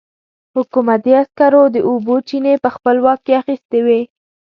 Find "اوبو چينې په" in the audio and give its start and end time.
1.89-2.69